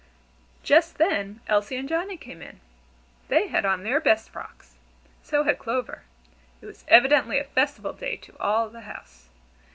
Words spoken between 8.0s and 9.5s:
to all the house.